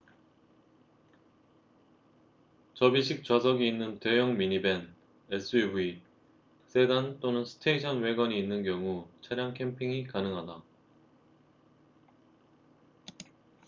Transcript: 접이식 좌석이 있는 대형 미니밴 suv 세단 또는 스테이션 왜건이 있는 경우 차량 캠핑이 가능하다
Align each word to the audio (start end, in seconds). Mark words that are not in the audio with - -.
접이식 2.73 3.23
좌석이 3.23 3.67
있는 3.67 3.99
대형 3.99 4.35
미니밴 4.35 4.91
suv 5.39 6.01
세단 6.65 7.19
또는 7.19 7.45
스테이션 7.45 8.01
왜건이 8.01 8.35
있는 8.39 8.63
경우 8.63 9.07
차량 9.21 9.53
캠핑이 9.53 10.07
가능하다 10.07 10.63